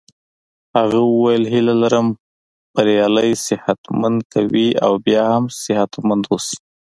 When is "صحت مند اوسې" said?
5.63-6.57